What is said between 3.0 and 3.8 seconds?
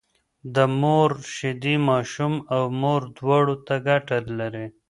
دواړو ته